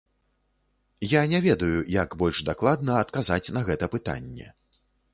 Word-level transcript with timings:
Я 1.07 1.21
не 1.33 1.41
ведаю, 1.47 1.85
як 1.97 2.17
больш 2.23 2.41
дакладна 2.49 2.99
адказаць 3.05 3.43
на 3.59 3.67
гэта 3.71 3.95
пытанне. 3.99 4.53